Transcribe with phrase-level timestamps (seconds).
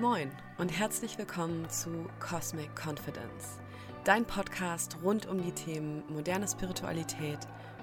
[0.00, 3.58] Moin und herzlich willkommen zu Cosmic Confidence,
[4.02, 7.40] dein Podcast rund um die Themen moderne Spiritualität,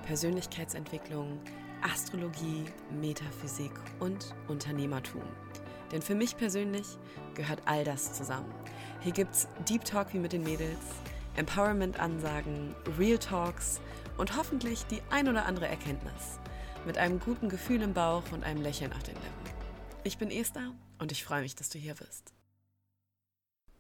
[0.08, 1.40] Persönlichkeitsentwicklung,
[1.84, 3.70] Astrologie, Metaphysik
[4.00, 5.22] und Unternehmertum.
[5.92, 6.88] Denn für mich persönlich
[7.36, 8.52] gehört all das zusammen.
[9.02, 10.80] Hier gibt's Deep Talk wie mit den Mädels,
[11.36, 13.80] Empowerment-Ansagen, Real Talks
[14.18, 16.40] und hoffentlich die ein oder andere Erkenntnis.
[16.84, 19.57] Mit einem guten Gefühl im Bauch und einem Lächeln auf den Lippen.
[20.08, 22.32] Ich bin Esther und ich freue mich, dass du hier bist.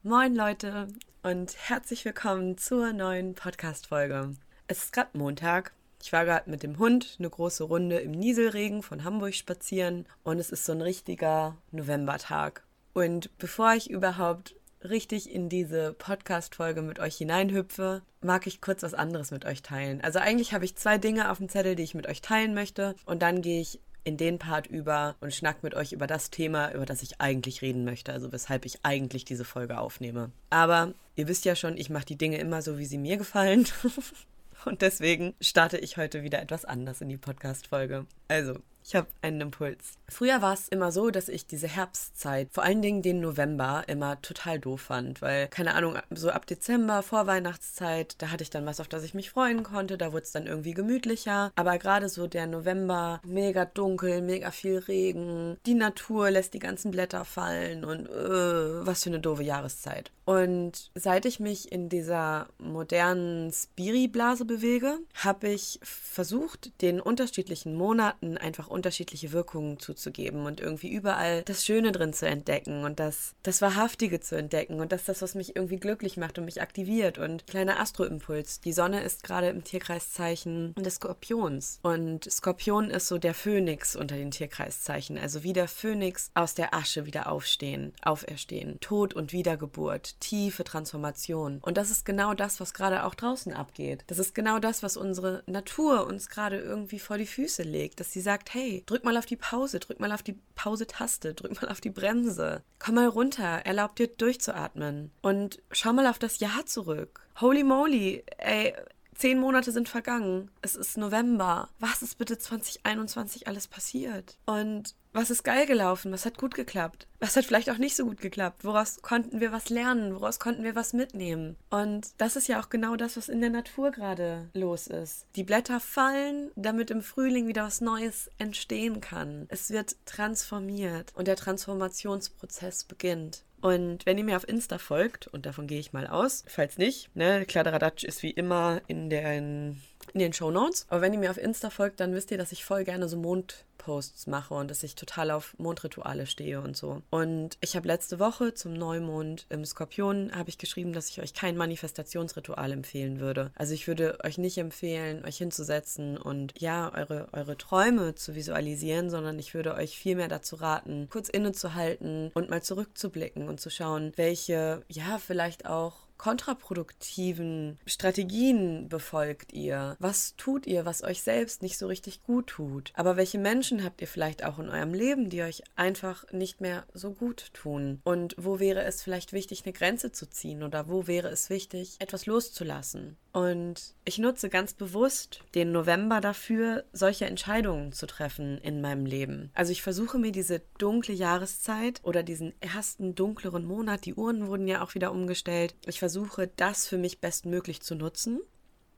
[0.03, 0.89] Moin Leute
[1.23, 4.35] und herzlich willkommen zur neuen Podcast-Folge.
[4.67, 5.71] Es ist gerade Montag.
[6.03, 10.37] Ich war gerade mit dem Hund eine große Runde im Nieselregen von Hamburg spazieren und
[10.37, 12.65] es ist so ein richtiger Novembertag.
[12.93, 14.53] Und bevor ich überhaupt
[14.83, 20.01] richtig in diese Podcast-Folge mit euch hineinhüpfe, mag ich kurz was anderes mit euch teilen.
[20.01, 22.95] Also eigentlich habe ich zwei Dinge auf dem Zettel, die ich mit euch teilen möchte
[23.05, 26.71] und dann gehe ich in den Part über und schnack mit euch über das Thema,
[26.71, 30.31] über das ich eigentlich reden möchte, also weshalb ich eigentlich diese Folge aufnehme.
[30.49, 33.67] Aber ihr wisst ja schon, ich mache die Dinge immer so, wie sie mir gefallen.
[34.65, 38.05] und deswegen starte ich heute wieder etwas anders in die Podcast-Folge.
[38.29, 39.97] Also, ich habe einen Impuls.
[40.07, 44.21] Früher war es immer so, dass ich diese Herbstzeit, vor allen Dingen den November, immer
[44.21, 48.79] total doof fand, weil, keine Ahnung, so ab Dezember, Vorweihnachtszeit, da hatte ich dann was,
[48.79, 51.51] auf das ich mich freuen konnte, da wurde es dann irgendwie gemütlicher.
[51.55, 56.91] Aber gerade so der November, mega dunkel, mega viel Regen, die Natur lässt die ganzen
[56.91, 60.11] Blätter fallen und äh, was für eine doofe Jahreszeit.
[60.23, 68.37] Und seit ich mich in dieser modernen Spiri-Blase bewege, habe ich versucht, den unterschiedlichen Monaten
[68.37, 73.61] einfach unterschiedliche Wirkungen zuzugeben und irgendwie überall das Schöne drin zu entdecken und das, das
[73.61, 77.17] Wahrhaftige zu entdecken und das das, was mich irgendwie glücklich macht und mich aktiviert.
[77.17, 78.59] Und kleiner Astroimpuls.
[78.61, 81.79] Die Sonne ist gerade im Tierkreiszeichen des Skorpions.
[81.81, 85.17] Und Skorpion ist so der Phönix unter den Tierkreiszeichen.
[85.17, 88.79] Also wie der Phönix aus der Asche wieder aufstehen, auferstehen.
[88.79, 90.19] Tod und Wiedergeburt.
[90.19, 91.59] Tiefe Transformation.
[91.61, 94.03] Und das ist genau das, was gerade auch draußen abgeht.
[94.07, 97.99] Das ist genau das, was unsere Natur uns gerade irgendwie vor die Füße legt.
[97.99, 101.33] Dass sie sagt, hey, hey, drück mal auf die Pause, drück mal auf die Pause-Taste,
[101.33, 102.63] drück mal auf die Bremse.
[102.79, 105.11] Komm mal runter, erlaub dir durchzuatmen.
[105.21, 107.21] Und schau mal auf das Jahr zurück.
[107.39, 108.73] Holy moly, ey,
[109.17, 110.51] Zehn Monate sind vergangen.
[110.61, 111.69] Es ist November.
[111.79, 114.37] Was ist bitte 2021 alles passiert?
[114.45, 116.11] Und was ist geil gelaufen?
[116.11, 117.07] Was hat gut geklappt?
[117.19, 118.63] Was hat vielleicht auch nicht so gut geklappt?
[118.63, 120.13] Woraus konnten wir was lernen?
[120.13, 121.57] Woraus konnten wir was mitnehmen?
[121.71, 125.25] Und das ist ja auch genau das, was in der Natur gerade los ist.
[125.35, 129.47] Die Blätter fallen, damit im Frühling wieder was Neues entstehen kann.
[129.49, 133.43] Es wird transformiert und der Transformationsprozess beginnt.
[133.61, 137.15] Und wenn ihr mir auf Insta folgt, und davon gehe ich mal aus, falls nicht,
[137.15, 139.81] ne, Kladderadatsch ist wie immer in den,
[140.13, 140.85] in den Show Notes.
[140.89, 143.17] Aber wenn ihr mir auf Insta folgt, dann wisst ihr, dass ich voll gerne so
[143.17, 147.01] Mond Posts mache und dass ich total auf Mondrituale stehe und so.
[147.09, 151.33] Und ich habe letzte Woche zum Neumond im Skorpion habe ich geschrieben, dass ich euch
[151.33, 153.51] kein Manifestationsritual empfehlen würde.
[153.55, 159.09] Also ich würde euch nicht empfehlen, euch hinzusetzen und ja, eure, eure Träume zu visualisieren,
[159.09, 164.11] sondern ich würde euch vielmehr dazu raten, kurz innezuhalten und mal zurückzublicken und zu schauen,
[164.17, 169.95] welche, ja, vielleicht auch kontraproduktiven Strategien befolgt ihr?
[169.99, 172.91] Was tut ihr, was euch selbst nicht so richtig gut tut?
[172.95, 176.85] Aber welche Menschen habt ihr vielleicht auch in eurem Leben, die euch einfach nicht mehr
[176.93, 178.01] so gut tun?
[178.03, 180.63] Und wo wäre es vielleicht wichtig, eine Grenze zu ziehen?
[180.63, 183.17] Oder wo wäre es wichtig, etwas loszulassen?
[183.37, 189.51] Und ich nutze ganz bewusst den November dafür, solche Entscheidungen zu treffen in meinem Leben.
[189.53, 194.67] Also ich versuche mir diese dunkle Jahreszeit oder diesen ersten dunkleren Monat, die Uhren wurden
[194.67, 198.39] ja auch wieder umgestellt, ich versuche das für mich bestmöglich zu nutzen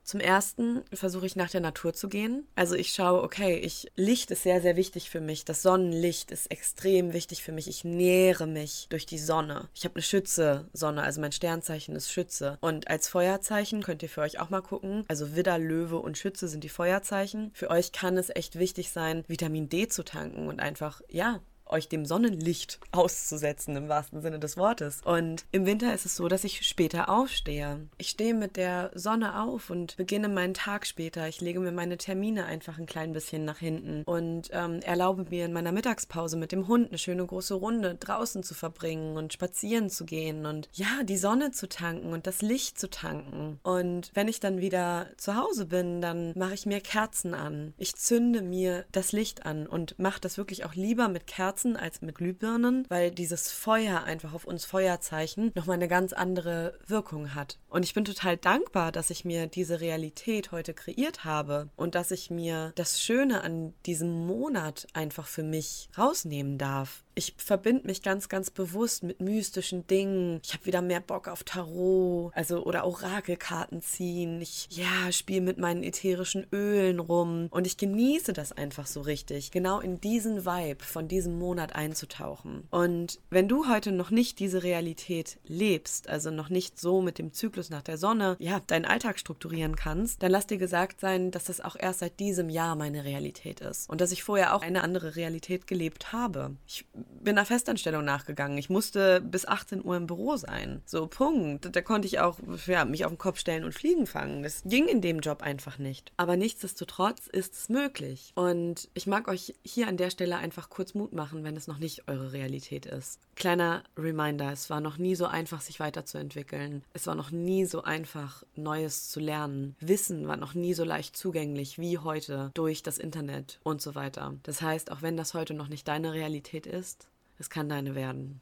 [0.09, 2.47] zum ersten versuche ich nach der Natur zu gehen.
[2.55, 5.45] Also ich schaue, okay, ich Licht ist sehr sehr wichtig für mich.
[5.45, 7.67] Das Sonnenlicht ist extrem wichtig für mich.
[7.67, 9.69] Ich nähere mich durch die Sonne.
[9.75, 14.09] Ich habe eine Schütze Sonne, also mein Sternzeichen ist Schütze und als Feuerzeichen könnt ihr
[14.09, 15.05] für euch auch mal gucken.
[15.07, 17.51] Also Widder, Löwe und Schütze sind die Feuerzeichen.
[17.53, 21.87] Für euch kann es echt wichtig sein, Vitamin D zu tanken und einfach ja, euch
[21.87, 25.01] dem Sonnenlicht auszusetzen, im wahrsten Sinne des Wortes.
[25.05, 27.87] Und im Winter ist es so, dass ich später aufstehe.
[27.97, 31.27] Ich stehe mit der Sonne auf und beginne meinen Tag später.
[31.27, 35.45] Ich lege mir meine Termine einfach ein klein bisschen nach hinten und ähm, erlaube mir
[35.45, 39.89] in meiner Mittagspause mit dem Hund eine schöne große Runde draußen zu verbringen und spazieren
[39.89, 43.59] zu gehen und ja, die Sonne zu tanken und das Licht zu tanken.
[43.63, 47.73] Und wenn ich dann wieder zu Hause bin, dann mache ich mir Kerzen an.
[47.77, 51.75] Ich zünde mir das Licht an und mache das wirklich auch lieber mit Kerzen Kerzen
[51.75, 57.35] als mit Glühbirnen, weil dieses Feuer einfach auf uns Feuerzeichen nochmal eine ganz andere Wirkung
[57.35, 57.59] hat.
[57.67, 62.11] Und ich bin total dankbar, dass ich mir diese Realität heute kreiert habe und dass
[62.11, 68.01] ich mir das Schöne an diesem Monat einfach für mich rausnehmen darf ich verbinde mich
[68.01, 70.39] ganz, ganz bewusst mit mystischen Dingen.
[70.41, 74.41] Ich habe wieder mehr Bock auf Tarot, also oder Orakelkarten ziehen.
[74.41, 79.51] Ich ja, spiele mit meinen ätherischen Ölen rum und ich genieße das einfach so richtig,
[79.51, 82.63] genau in diesen Vibe von diesem Monat einzutauchen.
[82.71, 87.33] Und wenn du heute noch nicht diese Realität lebst, also noch nicht so mit dem
[87.33, 91.43] Zyklus nach der Sonne, ja, deinen Alltag strukturieren kannst, dann lass dir gesagt sein, dass
[91.43, 94.83] das auch erst seit diesem Jahr meine Realität ist und dass ich vorher auch eine
[94.83, 96.55] andere Realität gelebt habe.
[96.65, 96.85] Ich
[97.21, 98.57] bin einer Festanstellung nachgegangen.
[98.57, 100.81] Ich musste bis 18 Uhr im Büro sein.
[100.85, 101.75] So, Punkt.
[101.75, 104.43] Da konnte ich auch ja, mich auf den Kopf stellen und Fliegen fangen.
[104.43, 106.11] Das ging in dem Job einfach nicht.
[106.17, 108.31] Aber nichtsdestotrotz ist es möglich.
[108.35, 111.77] Und ich mag euch hier an der Stelle einfach kurz Mut machen, wenn es noch
[111.77, 113.19] nicht eure Realität ist.
[113.35, 116.83] Kleiner Reminder, es war noch nie so einfach, sich weiterzuentwickeln.
[116.93, 119.75] Es war noch nie so einfach, Neues zu lernen.
[119.79, 124.35] Wissen war noch nie so leicht zugänglich wie heute durch das Internet und so weiter.
[124.43, 126.98] Das heißt, auch wenn das heute noch nicht deine Realität ist,
[127.39, 128.41] es kann deine werden.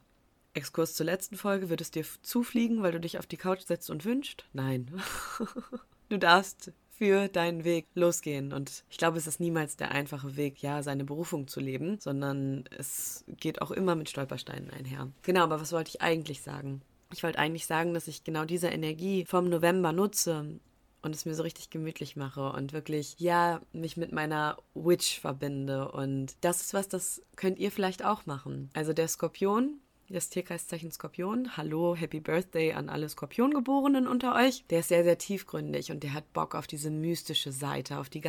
[0.54, 3.90] Exkurs zur letzten Folge, wird es dir zufliegen, weil du dich auf die Couch setzt
[3.90, 4.44] und wünscht?
[4.52, 4.90] Nein.
[6.08, 8.52] du darfst für deinen Weg losgehen.
[8.52, 12.64] Und ich glaube, es ist niemals der einfache Weg, ja, seine Berufung zu leben, sondern
[12.76, 15.08] es geht auch immer mit Stolpersteinen einher.
[15.22, 16.82] Genau, aber was wollte ich eigentlich sagen?
[17.12, 20.58] Ich wollte eigentlich sagen, dass ich genau diese Energie vom November nutze,
[21.02, 25.90] und es mir so richtig gemütlich mache und wirklich, ja, mich mit meiner Witch verbinde.
[25.92, 28.70] Und das ist was, das könnt ihr vielleicht auch machen.
[28.74, 31.56] Also der Skorpion, das Tierkreiszeichen Skorpion.
[31.56, 34.64] Hallo, Happy Birthday an alle Skorpiongeborenen unter euch.
[34.70, 38.20] Der ist sehr, sehr tiefgründig und der hat Bock auf diese mystische Seite, auf die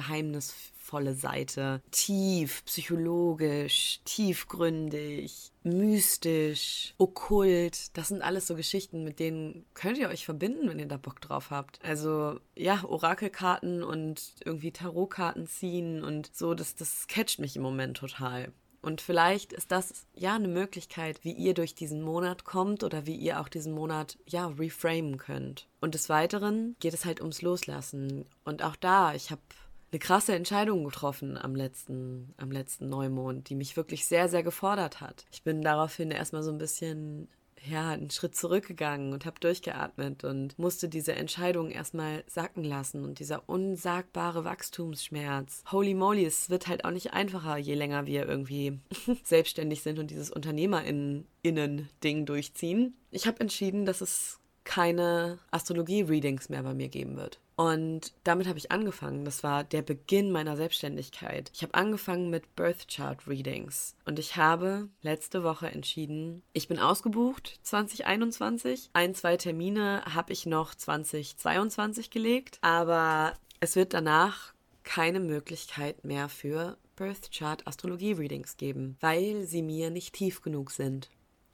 [0.89, 1.81] geheimnisvolle Seite.
[1.91, 7.95] Tief, psychologisch, tiefgründig, mystisch, okkult.
[7.97, 11.21] Das sind alles so Geschichten, mit denen könnt ihr euch verbinden, wenn ihr da Bock
[11.21, 11.80] drauf habt.
[11.83, 17.97] Also, ja, Orakelkarten und irgendwie Tarotkarten ziehen und so, das, das catcht mich im Moment
[17.97, 18.51] total.
[18.81, 23.15] Und vielleicht ist das ja eine Möglichkeit, wie ihr durch diesen Monat kommt oder wie
[23.15, 25.68] ihr auch diesen Monat ja reframen könnt.
[25.81, 28.25] Und des Weiteren geht es halt ums Loslassen.
[28.45, 29.42] Und auch da, ich habe
[29.91, 35.01] eine krasse Entscheidung getroffen am letzten, am letzten Neumond, die mich wirklich sehr, sehr gefordert
[35.01, 35.25] hat.
[35.31, 37.27] Ich bin daraufhin erstmal so ein bisschen
[37.68, 43.19] ja, einen Schritt zurückgegangen und habe durchgeatmet und musste diese Entscheidung erstmal sacken lassen und
[43.19, 45.63] dieser unsagbare Wachstumsschmerz.
[45.71, 48.80] Holy moly, es wird halt auch nicht einfacher, je länger wir irgendwie
[49.24, 52.95] selbstständig sind und dieses Unternehmerinnen-Ding durchziehen.
[53.12, 57.39] Ich habe entschieden, dass es keine Astrologie-Readings mehr bei mir geben wird.
[57.59, 59.25] Und damit habe ich angefangen.
[59.25, 61.51] Das war der Beginn meiner Selbstständigkeit.
[61.53, 63.97] Ich habe angefangen mit Birth Chart Readings.
[64.06, 68.91] Und ich habe letzte Woche entschieden, ich bin ausgebucht 2021.
[68.94, 72.59] Ein, zwei Termine habe ich noch 2022 gelegt.
[72.61, 74.53] Aber es wird danach
[74.83, 80.71] keine Möglichkeit mehr für Birth Chart Astrologie Readings geben, weil sie mir nicht tief genug
[80.71, 81.09] sind.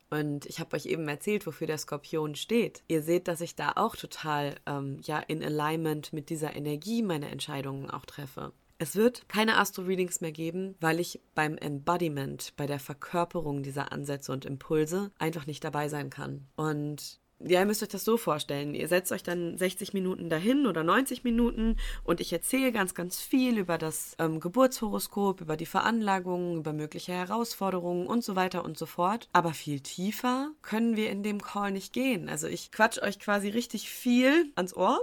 [0.10, 2.84] Und ich habe euch eben erzählt, wofür der Skorpion steht.
[2.88, 7.30] Ihr seht, dass ich da auch total ähm, ja in Alignment mit dieser Energie meine
[7.30, 8.54] Entscheidungen auch treffe.
[8.78, 14.34] Es wird keine Astro-Readings mehr geben, weil ich beim Embodiment, bei der Verkörperung dieser Ansätze
[14.34, 16.48] und Impulse einfach nicht dabei sein kann.
[16.58, 18.74] Und ja, ihr müsst euch das so vorstellen.
[18.74, 23.20] Ihr setzt euch dann 60 Minuten dahin oder 90 Minuten und ich erzähle ganz, ganz
[23.20, 28.78] viel über das ähm, Geburtshoroskop, über die Veranlagungen, über mögliche Herausforderungen und so weiter und
[28.78, 29.28] so fort.
[29.34, 32.30] Aber viel tiefer können wir in dem Call nicht gehen.
[32.30, 35.00] Also ich quatsch euch quasi richtig viel ans Ohr.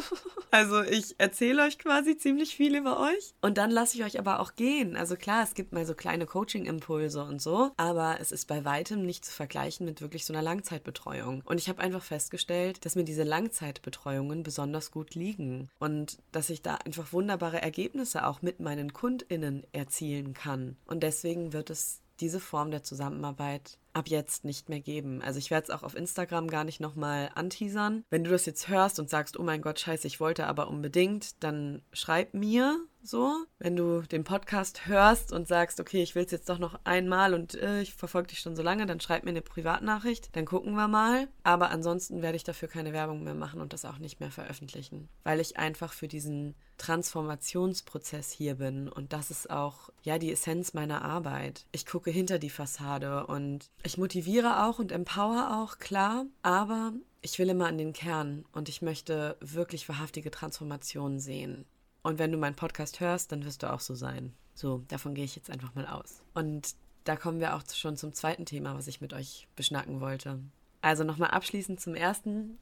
[0.50, 4.40] also ich erzähle euch quasi ziemlich viel über euch und dann lasse ich euch aber
[4.40, 4.96] auch gehen.
[4.96, 9.06] Also klar, es gibt mal so kleine Coaching-Impulse und so, aber es ist bei weitem
[9.06, 11.42] nicht zu vergleichen mit wirklich so einer Langzeitbetreuung.
[11.46, 16.60] Und ich habe einfach festgestellt, dass mir diese Langzeitbetreuungen besonders gut liegen und dass ich
[16.60, 20.76] da einfach wunderbare Ergebnisse auch mit meinen KundInnen erzielen kann.
[20.84, 25.22] Und deswegen wird es diese Form der Zusammenarbeit ab jetzt nicht mehr geben.
[25.22, 28.04] Also ich werde es auch auf Instagram gar nicht nochmal anteasern.
[28.10, 31.42] Wenn du das jetzt hörst und sagst, oh mein Gott, scheiße, ich wollte aber unbedingt,
[31.42, 33.44] dann schreib mir so.
[33.58, 37.34] Wenn du den Podcast hörst und sagst, okay, ich will es jetzt doch noch einmal
[37.34, 40.74] und äh, ich verfolge dich schon so lange, dann schreib mir eine Privatnachricht, dann gucken
[40.74, 41.28] wir mal.
[41.42, 45.08] Aber ansonsten werde ich dafür keine Werbung mehr machen und das auch nicht mehr veröffentlichen,
[45.24, 50.72] weil ich einfach für diesen Transformationsprozess hier bin und das ist auch ja die Essenz
[50.72, 51.66] meiner Arbeit.
[51.72, 56.92] Ich gucke hinter die Fassade und ich motiviere auch und empower auch, klar, aber
[57.22, 61.66] ich will immer an den Kern und ich möchte wirklich wahrhaftige Transformationen sehen.
[62.02, 64.32] Und wenn du meinen Podcast hörst, dann wirst du auch so sein.
[64.54, 66.22] So, davon gehe ich jetzt einfach mal aus.
[66.34, 70.38] Und da kommen wir auch schon zum zweiten Thema, was ich mit euch beschnacken wollte.
[70.82, 72.58] Also nochmal abschließend zum ersten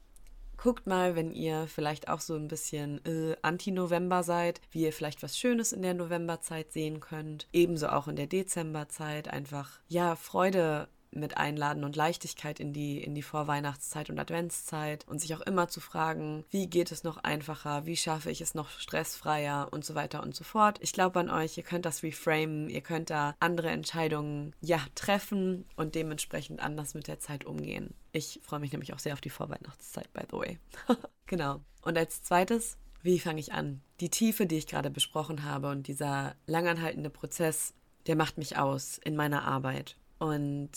[0.61, 5.23] Guckt mal, wenn ihr vielleicht auch so ein bisschen äh, Anti-November seid, wie ihr vielleicht
[5.23, 7.47] was Schönes in der Novemberzeit sehen könnt.
[7.53, 9.29] Ebenso auch in der Dezemberzeit.
[9.29, 15.19] Einfach, ja, Freude mit einladen und Leichtigkeit in die, in die Vorweihnachtszeit und Adventszeit und
[15.19, 18.69] sich auch immer zu fragen, wie geht es noch einfacher, wie schaffe ich es noch
[18.69, 20.77] stressfreier und so weiter und so fort.
[20.81, 25.65] Ich glaube an euch, ihr könnt das reframen, ihr könnt da andere Entscheidungen ja treffen
[25.75, 27.93] und dementsprechend anders mit der Zeit umgehen.
[28.11, 30.59] Ich freue mich nämlich auch sehr auf die Vorweihnachtszeit, by the way.
[31.27, 31.61] genau.
[31.81, 33.81] Und als zweites, wie fange ich an?
[33.99, 37.73] Die Tiefe, die ich gerade besprochen habe und dieser langanhaltende Prozess,
[38.07, 39.95] der macht mich aus in meiner Arbeit.
[40.17, 40.69] Und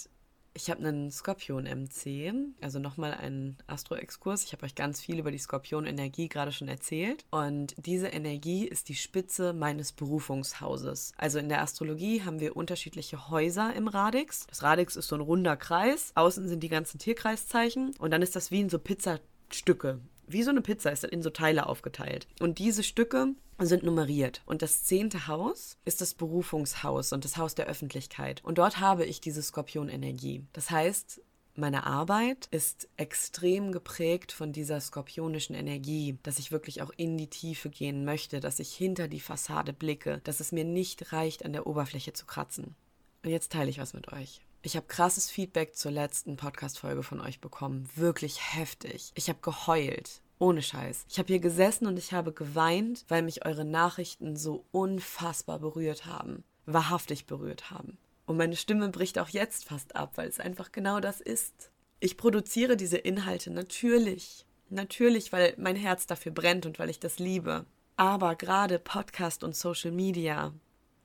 [0.55, 4.45] ich habe einen Skorpion-MC, also nochmal einen Astro-Exkurs.
[4.45, 7.25] Ich habe euch ganz viel über die Skorpion-Energie gerade schon erzählt.
[7.31, 11.13] Und diese Energie ist die Spitze meines Berufungshauses.
[11.17, 14.47] Also in der Astrologie haben wir unterschiedliche Häuser im Radix.
[14.47, 16.13] Das Radix ist so ein runder Kreis.
[16.15, 17.95] Außen sind die ganzen Tierkreiszeichen.
[17.99, 21.31] Und dann ist das wie in so Pizzastücke wie so eine Pizza ist in so
[21.31, 22.27] Teile aufgeteilt.
[22.41, 23.35] Und diese Stücke
[23.67, 24.43] sind nummeriert.
[24.47, 28.43] Und das zehnte Haus ist das Berufungshaus und das Haus der Öffentlichkeit.
[28.45, 30.45] Und dort habe ich diese Skorpion-Energie.
[30.53, 31.21] Das heißt,
[31.55, 37.29] meine Arbeit ist extrem geprägt von dieser skorpionischen Energie, dass ich wirklich auch in die
[37.29, 41.53] Tiefe gehen möchte, dass ich hinter die Fassade blicke, dass es mir nicht reicht, an
[41.53, 42.75] der Oberfläche zu kratzen.
[43.23, 44.41] Und jetzt teile ich was mit euch.
[44.63, 47.87] Ich habe krasses Feedback zur letzten Podcast-Folge von euch bekommen.
[47.97, 49.13] Wirklich heftig.
[49.15, 50.22] Ich habe geheult.
[50.43, 51.07] Ohne Scheiß.
[51.09, 56.05] Ich habe hier gesessen und ich habe geweint, weil mich eure Nachrichten so unfassbar berührt
[56.05, 56.43] haben.
[56.67, 57.97] Wahrhaftig berührt haben.
[58.27, 61.71] Und meine Stimme bricht auch jetzt fast ab, weil es einfach genau das ist.
[62.01, 64.45] Ich produziere diese Inhalte natürlich.
[64.69, 67.65] Natürlich, weil mein Herz dafür brennt und weil ich das liebe.
[67.97, 70.53] Aber gerade Podcast und Social Media,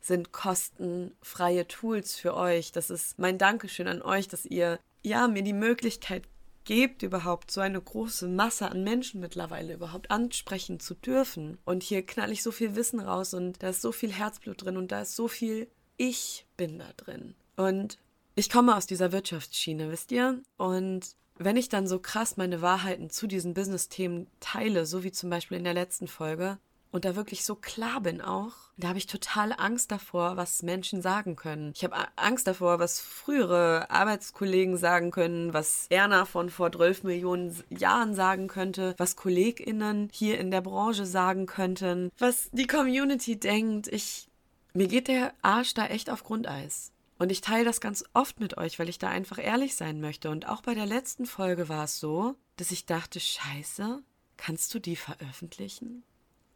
[0.02, 2.72] sind kostenfreie Tools für euch.
[2.72, 6.24] Das ist mein Dankeschön an euch, dass ihr ja mir die Möglichkeit
[6.68, 11.58] gebt, überhaupt so eine große Masse an Menschen mittlerweile überhaupt ansprechen zu dürfen.
[11.66, 14.78] Und hier knall ich so viel Wissen raus und da ist so viel Herzblut drin
[14.78, 17.34] und da ist so viel Ich bin da drin.
[17.56, 17.98] Und
[18.36, 20.44] ich komme aus dieser Wirtschaftsschiene, wisst ihr?
[20.58, 25.30] Und wenn ich dann so krass meine Wahrheiten zu diesen Business-Themen teile, so wie zum
[25.30, 26.60] Beispiel in der letzten Folge,
[26.92, 31.02] und da wirklich so klar bin auch, da habe ich total Angst davor, was Menschen
[31.02, 31.72] sagen können.
[31.76, 37.64] Ich habe Angst davor, was frühere Arbeitskollegen sagen können, was Erna von vor 12 Millionen
[37.70, 43.88] Jahren sagen könnte, was KollegInnen hier in der Branche sagen könnten, was die Community denkt.
[43.88, 44.28] Ich,
[44.74, 46.92] mir geht der Arsch da echt auf Grundeis.
[47.20, 50.30] Und ich teile das ganz oft mit euch, weil ich da einfach ehrlich sein möchte.
[50.30, 54.04] Und auch bei der letzten Folge war es so, dass ich dachte, scheiße,
[54.38, 56.04] kannst du die veröffentlichen?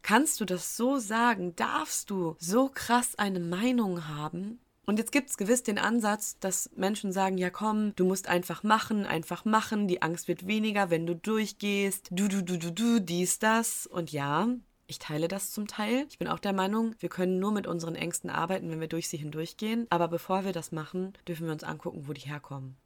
[0.02, 1.54] Kannst du das so sagen?
[1.56, 4.60] Darfst du so krass eine Meinung haben?
[4.84, 8.64] Und jetzt gibt es gewiss den Ansatz, dass Menschen sagen, ja komm, du musst einfach
[8.64, 13.00] machen, einfach machen, die Angst wird weniger, wenn du durchgehst, du, du, du, du, du,
[13.00, 13.86] dies, das.
[13.86, 14.48] Und ja,
[14.88, 16.06] ich teile das zum Teil.
[16.10, 19.08] Ich bin auch der Meinung, wir können nur mit unseren Ängsten arbeiten, wenn wir durch
[19.08, 19.86] sie hindurchgehen.
[19.88, 22.76] Aber bevor wir das machen, dürfen wir uns angucken, wo die herkommen.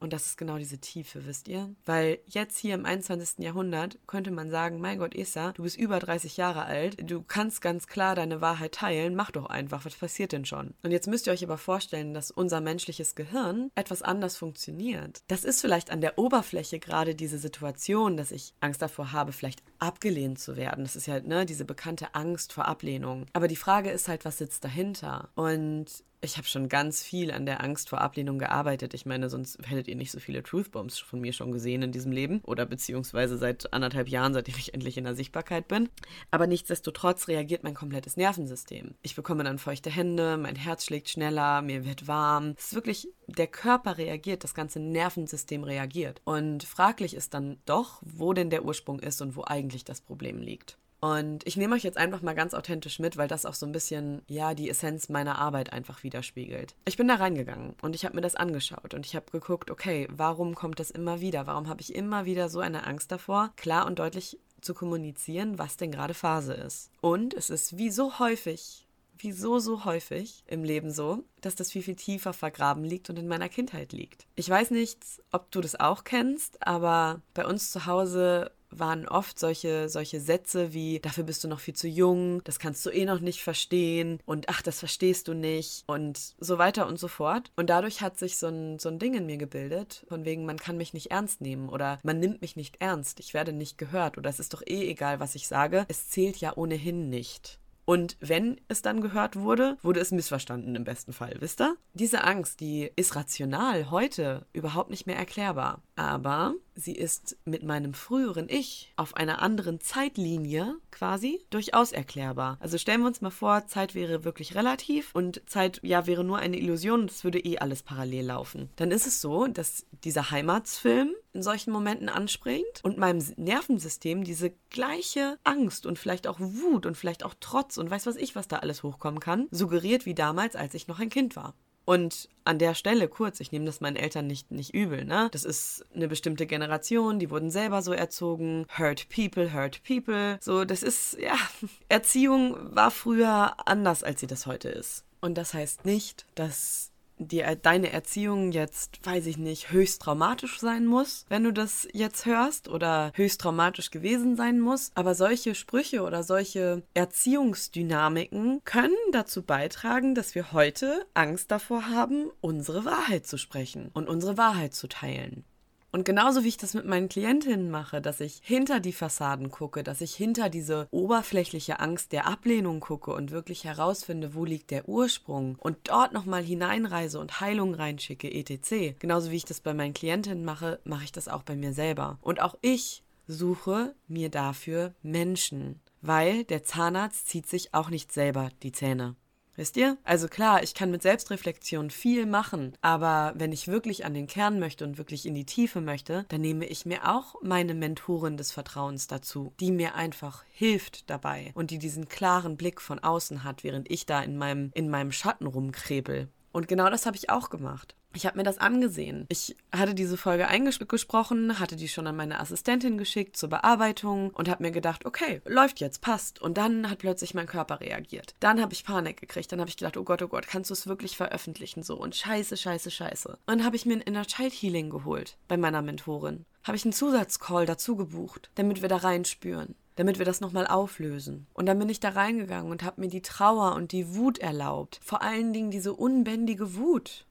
[0.00, 1.74] Und das ist genau diese Tiefe, wisst ihr?
[1.84, 3.44] Weil jetzt hier im 21.
[3.44, 7.60] Jahrhundert könnte man sagen, mein Gott, Esa, du bist über 30 Jahre alt, du kannst
[7.60, 10.74] ganz klar deine Wahrheit teilen, mach doch einfach, was passiert denn schon?
[10.82, 15.22] Und jetzt müsst ihr euch aber vorstellen, dass unser menschliches Gehirn etwas anders funktioniert.
[15.28, 19.62] Das ist vielleicht an der Oberfläche gerade diese Situation, dass ich Angst davor habe, vielleicht
[19.78, 20.84] abgelehnt zu werden.
[20.84, 23.26] Das ist ja, ne, diese bekannte Angst vor Ablehnung.
[23.34, 25.28] Aber die Frage ist halt, was sitzt dahinter?
[25.34, 28.92] Und ich habe schon ganz viel an der Angst vor Ablehnung gearbeitet.
[28.92, 32.12] Ich meine, sonst hättet ihr nicht so viele Truthbombs von mir schon gesehen in diesem
[32.12, 32.40] Leben.
[32.44, 35.88] Oder beziehungsweise seit anderthalb Jahren, seitdem ich endlich in der Sichtbarkeit bin.
[36.30, 38.94] Aber nichtsdestotrotz reagiert mein komplettes Nervensystem.
[39.02, 42.54] Ich bekomme dann feuchte Hände, mein Herz schlägt schneller, mir wird warm.
[42.58, 46.20] Es ist wirklich, der Körper reagiert, das ganze Nervensystem reagiert.
[46.24, 50.42] Und fraglich ist dann doch, wo denn der Ursprung ist und wo eigentlich das Problem
[50.42, 50.76] liegt.
[51.00, 53.72] Und ich nehme euch jetzt einfach mal ganz authentisch mit, weil das auch so ein
[53.72, 56.74] bisschen, ja, die Essenz meiner Arbeit einfach widerspiegelt.
[56.84, 60.06] Ich bin da reingegangen und ich habe mir das angeschaut und ich habe geguckt, okay,
[60.10, 61.46] warum kommt das immer wieder?
[61.46, 65.78] Warum habe ich immer wieder so eine Angst davor, klar und deutlich zu kommunizieren, was
[65.78, 66.90] denn gerade Phase ist?
[67.00, 68.86] Und es ist wie so häufig
[69.22, 73.18] wie so, so häufig im Leben so, dass das viel, viel tiefer vergraben liegt und
[73.18, 74.26] in meiner Kindheit liegt.
[74.34, 74.98] Ich weiß nicht,
[75.30, 80.72] ob du das auch kennst, aber bei uns zu Hause waren oft solche, solche Sätze
[80.72, 84.20] wie, dafür bist du noch viel zu jung, das kannst du eh noch nicht verstehen
[84.26, 87.50] und ach, das verstehst du nicht und so weiter und so fort.
[87.56, 90.58] Und dadurch hat sich so ein, so ein Ding in mir gebildet, von wegen, man
[90.58, 94.18] kann mich nicht ernst nehmen oder man nimmt mich nicht ernst, ich werde nicht gehört
[94.18, 97.60] oder es ist doch eh egal, was ich sage, es zählt ja ohnehin nicht.
[97.90, 101.76] Und wenn es dann gehört wurde, wurde es missverstanden im besten Fall, wisst ihr?
[101.92, 105.82] Diese Angst, die ist rational heute überhaupt nicht mehr erklärbar.
[106.00, 112.56] Aber sie ist mit meinem früheren Ich auf einer anderen Zeitlinie quasi durchaus erklärbar.
[112.58, 116.38] Also stellen wir uns mal vor, Zeit wäre wirklich relativ und Zeit ja wäre nur
[116.38, 118.70] eine Illusion und es würde eh alles parallel laufen.
[118.76, 124.54] Dann ist es so, dass dieser Heimatsfilm in solchen Momenten anspringt und meinem Nervensystem diese
[124.70, 128.48] gleiche Angst und vielleicht auch Wut und vielleicht auch Trotz und weiß was ich, was
[128.48, 131.52] da alles hochkommen kann, suggeriert wie damals, als ich noch ein Kind war.
[131.90, 135.28] Und an der Stelle kurz, ich nehme das meinen Eltern nicht, nicht übel, ne?
[135.32, 138.64] Das ist eine bestimmte Generation, die wurden selber so erzogen.
[138.78, 140.38] Hurt people, hurt people.
[140.40, 141.34] So, das ist, ja,
[141.88, 145.02] Erziehung war früher anders, als sie das heute ist.
[145.20, 146.89] Und das heißt nicht, dass
[147.20, 152.26] die, deine Erziehung jetzt, weiß ich nicht, höchst traumatisch sein muss, wenn du das jetzt
[152.26, 154.90] hörst oder höchst traumatisch gewesen sein muss.
[154.94, 162.30] Aber solche Sprüche oder solche Erziehungsdynamiken können dazu beitragen, dass wir heute Angst davor haben,
[162.40, 165.44] unsere Wahrheit zu sprechen und unsere Wahrheit zu teilen.
[165.92, 169.82] Und genauso wie ich das mit meinen Klientinnen mache, dass ich hinter die Fassaden gucke,
[169.82, 174.88] dass ich hinter diese oberflächliche Angst der Ablehnung gucke und wirklich herausfinde, wo liegt der
[174.88, 178.98] Ursprung und dort nochmal hineinreise und Heilung reinschicke, etc.
[178.98, 182.18] Genauso wie ich das bei meinen Klientinnen mache, mache ich das auch bei mir selber.
[182.20, 188.50] Und auch ich suche mir dafür Menschen, weil der Zahnarzt zieht sich auch nicht selber
[188.62, 189.16] die Zähne.
[189.60, 189.98] Wisst ihr?
[190.04, 194.58] Also klar, ich kann mit Selbstreflexion viel machen, aber wenn ich wirklich an den Kern
[194.58, 198.52] möchte und wirklich in die Tiefe möchte, dann nehme ich mir auch meine Mentorin des
[198.52, 203.62] Vertrauens dazu, die mir einfach hilft dabei und die diesen klaren Blick von außen hat,
[203.62, 206.28] während ich da in meinem, in meinem Schatten rumkrebel.
[206.52, 207.94] Und genau das habe ich auch gemacht.
[208.12, 209.26] Ich habe mir das angesehen.
[209.28, 214.48] Ich hatte diese Folge eingesprochen, hatte die schon an meine Assistentin geschickt zur Bearbeitung und
[214.48, 216.40] habe mir gedacht, okay, läuft jetzt, passt.
[216.42, 218.34] Und dann hat plötzlich mein Körper reagiert.
[218.40, 219.52] Dann habe ich Panik gekriegt.
[219.52, 221.96] Dann habe ich gedacht, oh Gott, oh Gott, kannst du es wirklich veröffentlichen so?
[221.96, 223.28] Und scheiße, scheiße, scheiße.
[223.28, 226.44] Und dann habe ich mir ein Inner Child Healing geholt bei meiner Mentorin.
[226.64, 231.46] Habe ich einen Zusatzcall dazu gebucht, damit wir da reinspüren damit wir das nochmal auflösen.
[231.52, 234.98] Und dann bin ich da reingegangen und habe mir die Trauer und die Wut erlaubt.
[235.02, 237.26] Vor allen Dingen diese unbändige Wut.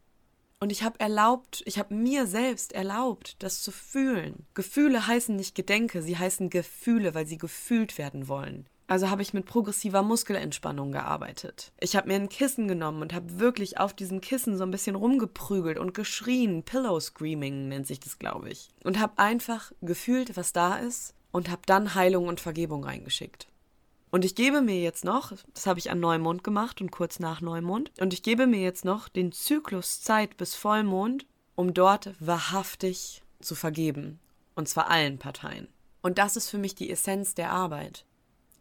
[0.62, 4.46] Und ich habe erlaubt, ich habe mir selbst erlaubt, das zu fühlen.
[4.56, 8.68] Gefühle heißen nicht Gedenke, sie heißen Gefühle, weil sie gefühlt werden wollen.
[8.88, 11.72] Also habe ich mit progressiver Muskelentspannung gearbeitet.
[11.80, 14.96] Ich habe mir ein Kissen genommen und habe wirklich auf diesem Kissen so ein bisschen
[14.96, 16.64] rumgeprügelt und geschrien.
[16.64, 18.70] Pillow Screaming nennt sich das, glaube ich.
[18.84, 23.48] Und habe einfach gefühlt, was da ist und habe dann Heilung und Vergebung reingeschickt.
[24.12, 27.42] Und ich gebe mir jetzt noch, das habe ich an Neumond gemacht und kurz nach
[27.42, 33.22] Neumond, und ich gebe mir jetzt noch den Zyklus Zeit bis Vollmond, um dort wahrhaftig
[33.40, 34.20] zu vergeben.
[34.56, 35.68] Und zwar allen Parteien.
[36.02, 38.06] Und das ist für mich die Essenz der Arbeit.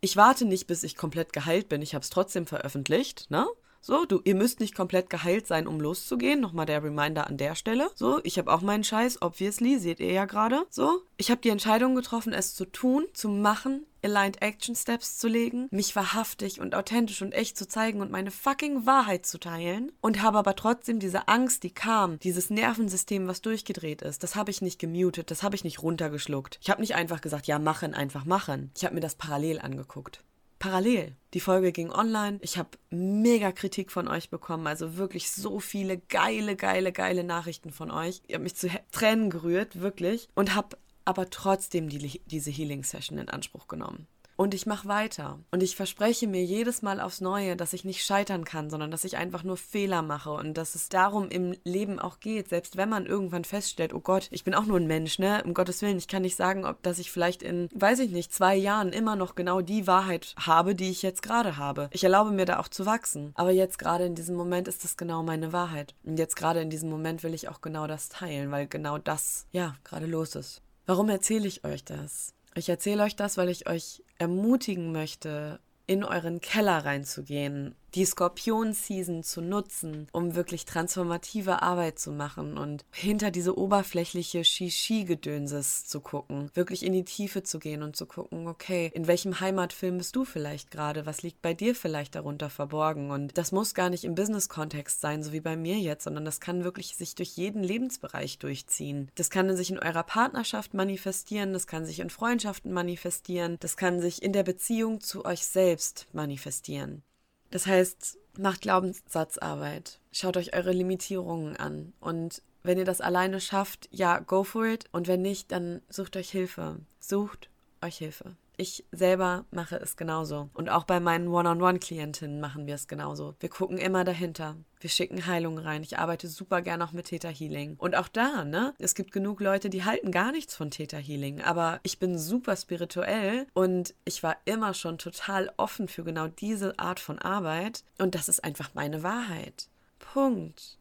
[0.00, 1.82] Ich warte nicht, bis ich komplett geheilt bin.
[1.82, 3.46] Ich habe es trotzdem veröffentlicht, ne?
[3.80, 6.40] So, du, ihr müsst nicht komplett geheilt sein, um loszugehen.
[6.40, 7.90] Nochmal der Reminder an der Stelle.
[7.94, 10.66] So, ich habe auch meinen Scheiß, obviously, seht ihr ja gerade.
[10.68, 15.28] So, ich habe die Entscheidung getroffen, es zu tun, zu machen, Aligned Action Steps zu
[15.28, 19.92] legen, mich wahrhaftig und authentisch und echt zu zeigen und meine fucking Wahrheit zu teilen
[20.00, 24.50] und habe aber trotzdem diese Angst, die kam, dieses Nervensystem, was durchgedreht ist, das habe
[24.50, 26.58] ich nicht gemutet, das habe ich nicht runtergeschluckt.
[26.62, 28.70] Ich habe nicht einfach gesagt, ja, machen, einfach machen.
[28.76, 30.22] Ich habe mir das parallel angeguckt
[30.58, 31.14] parallel.
[31.34, 32.38] Die Folge ging online.
[32.40, 34.66] Ich habe mega Kritik von euch bekommen.
[34.66, 38.22] Also wirklich so viele geile, geile, geile Nachrichten von euch.
[38.26, 40.28] Ihr habt mich zu Tränen gerührt, wirklich.
[40.34, 40.76] Und habe
[41.08, 44.06] aber trotzdem die, diese Healing Session in Anspruch genommen.
[44.36, 45.40] Und ich mache weiter.
[45.50, 49.04] Und ich verspreche mir jedes Mal aufs Neue, dass ich nicht scheitern kann, sondern dass
[49.04, 52.50] ich einfach nur Fehler mache und dass es darum im Leben auch geht.
[52.50, 55.42] Selbst wenn man irgendwann feststellt, oh Gott, ich bin auch nur ein Mensch, ne?
[55.44, 58.32] Um Gottes Willen, ich kann nicht sagen, ob dass ich vielleicht in, weiß ich nicht,
[58.32, 61.88] zwei Jahren immer noch genau die Wahrheit habe, die ich jetzt gerade habe.
[61.90, 63.32] Ich erlaube mir da auch zu wachsen.
[63.34, 65.94] Aber jetzt gerade in diesem Moment ist das genau meine Wahrheit.
[66.04, 69.46] Und jetzt gerade in diesem Moment will ich auch genau das teilen, weil genau das,
[69.50, 70.62] ja, gerade los ist.
[70.88, 72.32] Warum erzähle ich euch das?
[72.54, 79.22] Ich erzähle euch das, weil ich euch ermutigen möchte, in euren Keller reinzugehen die Skorpion-Season
[79.22, 86.50] zu nutzen, um wirklich transformative Arbeit zu machen und hinter diese oberflächliche Shishi-Gedönses zu gucken,
[86.54, 90.24] wirklich in die Tiefe zu gehen und zu gucken, okay, in welchem Heimatfilm bist du
[90.24, 94.14] vielleicht gerade, was liegt bei dir vielleicht darunter verborgen und das muss gar nicht im
[94.14, 98.38] Business-Kontext sein, so wie bei mir jetzt, sondern das kann wirklich sich durch jeden Lebensbereich
[98.38, 99.10] durchziehen.
[99.14, 104.00] Das kann sich in eurer Partnerschaft manifestieren, das kann sich in Freundschaften manifestieren, das kann
[104.00, 107.02] sich in der Beziehung zu euch selbst manifestieren.
[107.50, 110.00] Das heißt, macht Glaubenssatzarbeit.
[110.12, 111.92] Schaut euch eure Limitierungen an.
[112.00, 114.84] Und wenn ihr das alleine schafft, ja, go for it.
[114.92, 116.76] Und wenn nicht, dann sucht euch Hilfe.
[117.00, 117.50] Sucht
[117.82, 118.36] euch Hilfe.
[118.60, 120.50] Ich selber mache es genauso.
[120.52, 123.36] Und auch bei meinen One-on-One-Klientinnen machen wir es genauso.
[123.38, 124.56] Wir gucken immer dahinter.
[124.80, 125.84] Wir schicken Heilungen rein.
[125.84, 127.76] Ich arbeite super gerne auch mit Theta Healing.
[127.76, 128.74] Und auch da, ne?
[128.80, 131.40] Es gibt genug Leute, die halten gar nichts von Theta Healing.
[131.40, 136.80] Aber ich bin super spirituell und ich war immer schon total offen für genau diese
[136.80, 137.84] Art von Arbeit.
[137.98, 139.68] Und das ist einfach meine Wahrheit.
[140.00, 140.78] Punkt.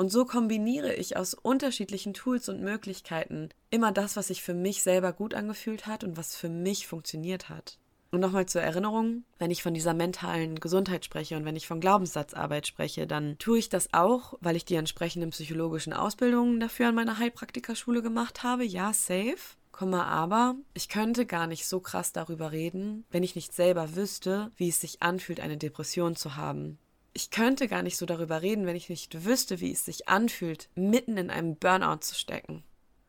[0.00, 4.82] Und so kombiniere ich aus unterschiedlichen Tools und Möglichkeiten immer das, was sich für mich
[4.82, 7.76] selber gut angefühlt hat und was für mich funktioniert hat.
[8.10, 11.80] Und nochmal zur Erinnerung, wenn ich von dieser mentalen Gesundheit spreche und wenn ich von
[11.80, 16.94] Glaubenssatzarbeit spreche, dann tue ich das auch, weil ich die entsprechenden psychologischen Ausbildungen dafür an
[16.94, 18.64] meiner Heilpraktikerschule gemacht habe.
[18.64, 19.36] Ja, safe.
[19.70, 24.50] Komma, aber ich könnte gar nicht so krass darüber reden, wenn ich nicht selber wüsste,
[24.56, 26.78] wie es sich anfühlt, eine Depression zu haben
[27.12, 30.68] ich könnte gar nicht so darüber reden, wenn ich nicht wüsste, wie es sich anfühlt,
[30.74, 32.62] mitten in einem Burnout zu stecken.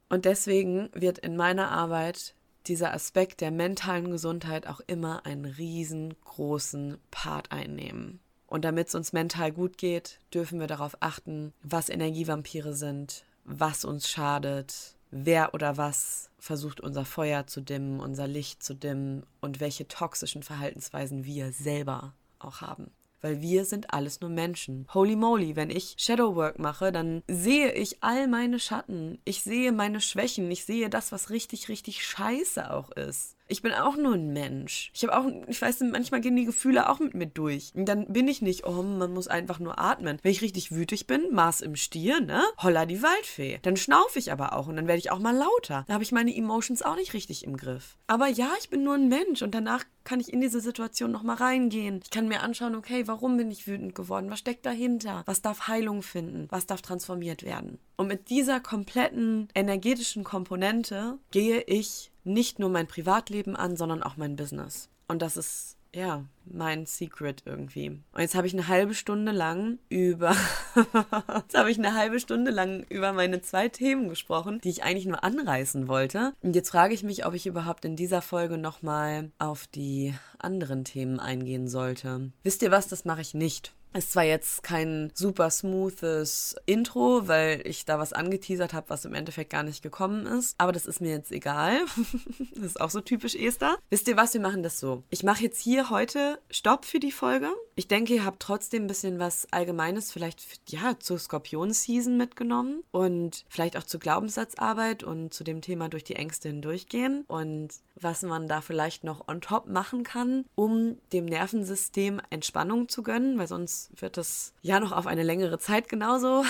[0.09, 2.35] Und deswegen wird in meiner Arbeit
[2.67, 8.19] dieser Aspekt der mentalen Gesundheit auch immer einen riesengroßen Part einnehmen.
[8.47, 13.85] Und damit es uns mental gut geht, dürfen wir darauf achten, was Energievampire sind, was
[13.85, 19.59] uns schadet, wer oder was versucht unser Feuer zu dimmen, unser Licht zu dimmen und
[19.59, 24.87] welche toxischen Verhaltensweisen wir selber auch haben weil wir sind alles nur Menschen.
[24.93, 29.19] Holy moly, wenn ich Shadowwork mache, dann sehe ich all meine Schatten.
[29.25, 30.49] Ich sehe meine Schwächen.
[30.51, 33.35] Ich sehe das, was richtig, richtig scheiße auch ist.
[33.51, 34.91] Ich bin auch nur ein Mensch.
[34.93, 37.73] Ich habe auch, ich weiß, manchmal gehen die Gefühle auch mit mir durch.
[37.75, 40.19] Und dann bin ich nicht, oh, man muss einfach nur atmen.
[40.23, 42.41] Wenn ich richtig wütig bin, Maß im Stier, ne?
[42.59, 43.59] Holla die Waldfee.
[43.61, 45.83] Dann schnaufe ich aber auch und dann werde ich auch mal lauter.
[45.85, 47.97] Da habe ich meine Emotions auch nicht richtig im Griff.
[48.07, 51.35] Aber ja, ich bin nur ein Mensch und danach kann ich in diese Situation nochmal
[51.35, 51.99] reingehen.
[52.03, 54.29] Ich kann mir anschauen, okay, warum bin ich wütend geworden?
[54.29, 55.23] Was steckt dahinter?
[55.25, 56.47] Was darf Heilung finden?
[56.49, 57.79] Was darf transformiert werden?
[57.97, 64.17] Und mit dieser kompletten energetischen Komponente gehe ich nicht nur mein Privatleben an, sondern auch
[64.17, 64.89] mein Business.
[65.07, 67.89] Und das ist ja, mein Secret irgendwie.
[67.89, 70.35] Und jetzt habe ich eine halbe Stunde lang über
[70.75, 75.05] jetzt habe ich eine halbe Stunde lang über meine zwei Themen gesprochen, die ich eigentlich
[75.05, 76.33] nur anreißen wollte.
[76.41, 80.85] Und jetzt frage ich mich, ob ich überhaupt in dieser Folge nochmal auf die anderen
[80.85, 82.31] Themen eingehen sollte.
[82.43, 83.73] Wisst ihr was, das mache ich nicht.
[83.93, 89.13] Ist zwar jetzt kein super smoothes Intro, weil ich da was angeteasert habe, was im
[89.13, 91.79] Endeffekt gar nicht gekommen ist, aber das ist mir jetzt egal.
[92.55, 93.77] das ist auch so typisch Esther.
[93.89, 95.03] Wisst ihr was, wir machen das so.
[95.09, 97.49] Ich mache jetzt hier heute Stopp für die Folge.
[97.75, 103.43] Ich denke, ihr habt trotzdem ein bisschen was Allgemeines vielleicht ja zur Skorpion-Season mitgenommen und
[103.49, 108.47] vielleicht auch zur Glaubenssatzarbeit und zu dem Thema durch die Ängste hindurchgehen und was man
[108.47, 113.80] da vielleicht noch on top machen kann, um dem Nervensystem Entspannung zu gönnen, weil sonst
[113.97, 116.43] wird es ja noch auf eine längere Zeit genauso,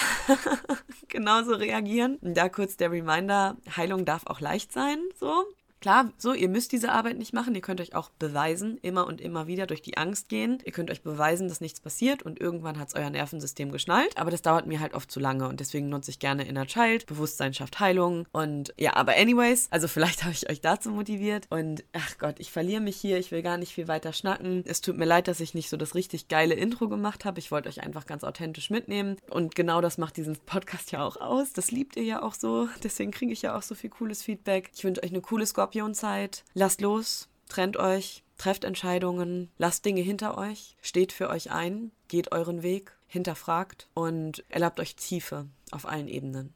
[1.07, 2.17] genauso reagieren.
[2.21, 5.45] Da kurz der Reminder, Heilung darf auch leicht sein, so.
[5.81, 7.55] Klar, so, ihr müsst diese Arbeit nicht machen.
[7.55, 10.59] Ihr könnt euch auch beweisen, immer und immer wieder durch die Angst gehen.
[10.63, 14.15] Ihr könnt euch beweisen, dass nichts passiert und irgendwann hat es euer Nervensystem geschnallt.
[14.15, 17.07] Aber das dauert mir halt oft zu lange und deswegen nutze ich gerne Inner Child.
[17.07, 18.27] Bewusstsein schafft Heilung.
[18.31, 21.47] Und ja, aber anyways, also vielleicht habe ich euch dazu motiviert.
[21.49, 23.17] Und ach Gott, ich verliere mich hier.
[23.17, 24.63] Ich will gar nicht viel weiter schnacken.
[24.67, 27.39] Es tut mir leid, dass ich nicht so das richtig geile Intro gemacht habe.
[27.39, 29.17] Ich wollte euch einfach ganz authentisch mitnehmen.
[29.31, 31.53] Und genau das macht diesen Podcast ja auch aus.
[31.53, 32.67] Das liebt ihr ja auch so.
[32.83, 34.69] Deswegen kriege ich ja auch so viel cooles Feedback.
[34.75, 36.43] Ich wünsche euch eine coole Scorpio Skorpionzeit.
[36.53, 42.33] Lasst los, trennt euch, trefft Entscheidungen, lasst Dinge hinter euch, steht für euch ein, geht
[42.33, 46.53] euren Weg, hinterfragt und erlaubt euch Tiefe auf allen Ebenen.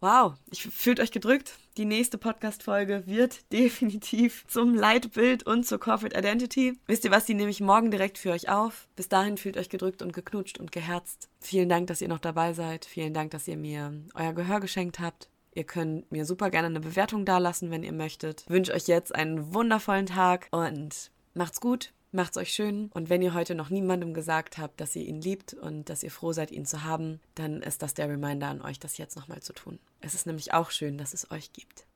[0.00, 1.54] Wow, ich fühlt euch gedrückt.
[1.76, 6.76] Die nächste Podcast-Folge wird definitiv zum Leitbild und zur Corporate Identity.
[6.86, 8.88] Wisst ihr was, die nehme ich morgen direkt für euch auf.
[8.96, 11.28] Bis dahin fühlt euch gedrückt und geknutscht und geherzt.
[11.40, 12.84] Vielen Dank, dass ihr noch dabei seid.
[12.84, 15.28] Vielen Dank, dass ihr mir euer Gehör geschenkt habt.
[15.56, 18.42] Ihr könnt mir super gerne eine Bewertung dalassen, wenn ihr möchtet.
[18.42, 21.94] Ich wünsche euch jetzt einen wundervollen Tag und macht's gut.
[22.12, 22.90] Macht's euch schön.
[22.92, 26.10] Und wenn ihr heute noch niemandem gesagt habt, dass ihr ihn liebt und dass ihr
[26.10, 29.40] froh seid, ihn zu haben, dann ist das der Reminder an euch, das jetzt nochmal
[29.40, 29.78] zu tun.
[30.02, 31.86] Es ist nämlich auch schön, dass es euch gibt.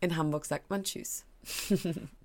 [0.00, 1.24] In Hamburg sagt man Tschüss.